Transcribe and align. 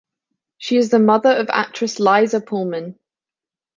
She 0.57 0.77
is 0.77 0.89
the 0.89 0.97
mother 0.97 1.29
of 1.29 1.51
actress 1.51 1.99
Liza 1.99 2.41
Pulman. 2.41 2.95